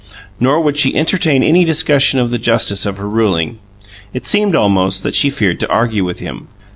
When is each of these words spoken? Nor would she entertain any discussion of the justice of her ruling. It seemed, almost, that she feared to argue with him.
Nor 0.39 0.61
would 0.61 0.77
she 0.79 0.95
entertain 0.95 1.43
any 1.43 1.63
discussion 1.63 2.19
of 2.19 2.31
the 2.31 2.39
justice 2.39 2.87
of 2.87 2.97
her 2.97 3.07
ruling. 3.07 3.59
It 4.15 4.25
seemed, 4.25 4.55
almost, 4.55 5.03
that 5.03 5.13
she 5.13 5.29
feared 5.29 5.59
to 5.59 5.69
argue 5.69 6.03
with 6.03 6.17
him. 6.17 6.47